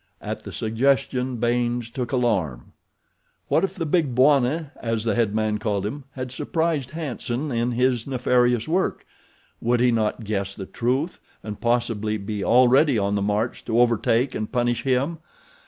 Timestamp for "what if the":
3.49-3.85